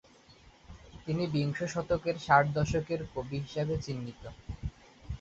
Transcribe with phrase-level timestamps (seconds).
[1.05, 4.23] তিনি বিংশ শতকের "ষাট দশকের কবি" হিসাবে চিহ্নিত।